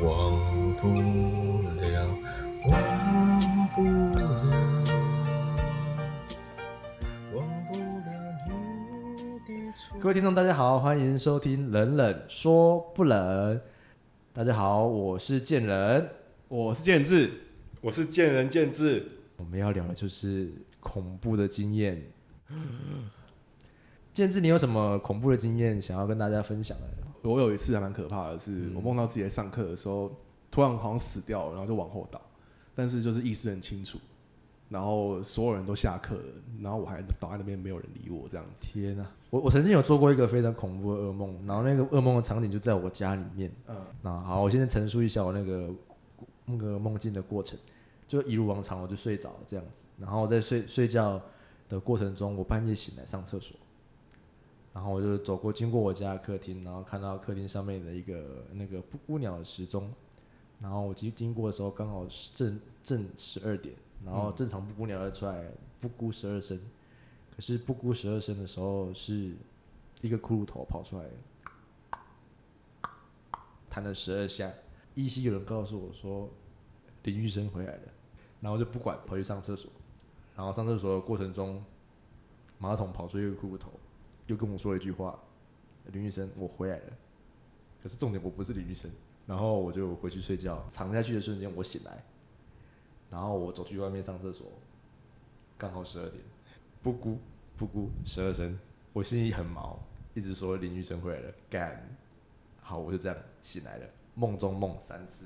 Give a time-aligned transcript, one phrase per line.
[0.00, 0.32] 不了，忘
[0.76, 0.88] 不
[1.78, 2.08] 了，
[7.34, 7.84] 忘不了
[9.46, 9.98] 你的错。
[10.00, 13.56] 各位听众，大家好，欢迎收听《冷冷说不冷》。
[14.32, 16.08] 大家好，我是贱人。
[16.48, 17.30] 我是建志，
[17.82, 22.02] 我是见仁见智，我们要聊的就是恐怖的经验。
[24.14, 26.86] 建志，你有什么恐怖的经验想要跟大家分享的？
[27.22, 30.10] 我有一次还蛮可怕的是，嗯我梦到自己在上课的时候，
[30.50, 32.20] 突然好像死掉了，然后就往后倒，
[32.74, 33.98] 但是就是意识很清楚，
[34.68, 36.22] 然后所有人都下课了，
[36.60, 38.64] 然后我还倒在那边，没有人理我这样子。
[38.64, 43.52] 天哪、我我曾经有做过一个非常恐怖的噩梦，然后那个噩梦的场景就在我家里面。
[43.68, 45.70] 嗯，那好，我现在陈述一下我那个
[46.46, 47.58] 那个梦境的过程，
[48.08, 49.84] 就一如往常，我就睡着这样子。
[49.98, 51.20] 然后在睡睡觉
[51.68, 53.56] 的过程中，我半夜醒来上厕所，
[54.72, 59.92] 然后我就走过经过我家的客厅，然后看到客厅上面的一个那个布谷鸟的时钟，
[60.60, 66.58] 然后我经经过的时候刚好是正正十二点，然后正常布谷鸟要出来布谷十二声，
[67.34, 69.34] 可是布谷十二声的时候是
[70.00, 71.04] 一个骷髅头跑出来。
[73.68, 74.52] 弹了十二下，
[74.94, 76.28] 依稀有人告诉我说
[77.04, 77.82] 林玉生回来了，
[78.40, 79.70] 然后就不管跑去上厕所，
[80.34, 81.64] 然后上厕所的过程中，
[82.58, 83.70] 马桶跑出一个骷髅头，
[84.30, 85.18] 又跟我说了一句话
[85.92, 86.92] ：“林玉生，我回来了。”
[87.82, 88.88] 可是重点我不是林玉生，
[89.26, 92.04] 然后我就回去睡觉，躺下去的瞬间我醒来，
[93.10, 94.46] 然后我走去外面上厕所，
[95.58, 96.22] 刚好十二点，
[96.80, 97.16] 不咕
[97.56, 98.56] 不咕十二声，
[98.92, 99.80] 我心里很毛，
[100.14, 101.82] 一直说林玉生回来了，干。
[102.62, 105.24] 好，我就这样醒来了，梦中梦三次，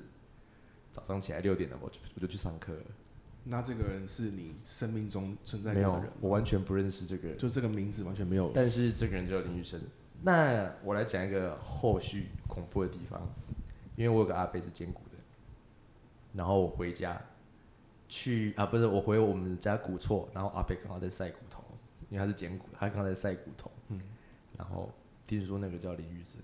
[0.91, 2.85] 早上起来六点了，我就我就去上课了。
[3.47, 8.51] 那这个人是你生命中存在没有过的人，，我完全不认识这个人，就这个名字完全没有。
[8.55, 9.79] 但是这个人叫林玉生。
[10.23, 13.21] 那我来讲一个后续恐怖的地方，
[13.95, 15.17] 因为我有个阿伯是捡骨的，
[16.33, 17.21] 然后我回家
[18.09, 21.63] 去啊，不是我回我们家古厝，然后阿伯刚好在晒骨头，
[22.09, 24.01] 因为他是捡骨，他刚好在晒骨头，嗯
[24.57, 24.91] 然后
[25.27, 26.41] 听说那个叫林玉生。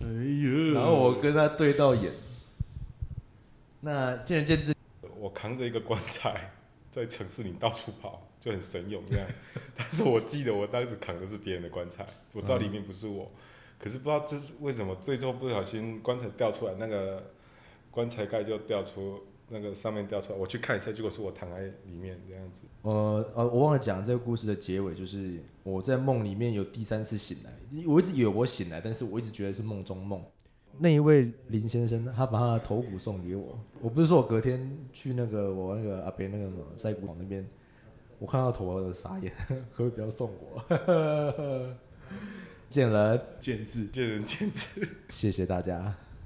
[0.00, 2.10] 哎呀，然后我跟他对到眼，
[3.80, 4.75] 那见仁见智。
[5.36, 6.50] 扛着一个棺材
[6.90, 9.28] 在城市里到处跑，就很神勇这样。
[9.76, 13.30] 但是我记得我当时扛的是别人的棺材，我知道里面不是我，
[13.78, 17.32] 可是不知道这是为什么，最终不小心棺材掉出来，那个
[17.90, 22.62] 棺材盖就掉出那个上面掉出来，我去看一下，结果是我躺在里面这样子。
[22.80, 27.52] 呃呃，我忘了讲这个故事的结尾，就是我在梦里面有第三次醒来，
[27.86, 30.24] 我一直以为我醒来，但是我一直觉得是梦中梦。
[30.78, 33.58] 那一位林先生，他把他的头骨送给我。
[33.80, 37.46] 我不是说我隔天去那个我那个阿伯那个什么晒骨场那边，
[38.18, 39.32] 我看到头我就傻眼，
[39.74, 40.64] 可不可以不要送我？
[42.68, 43.86] 见仁见智。
[43.86, 44.88] 见仁见智。
[45.08, 45.94] 谢谢大家。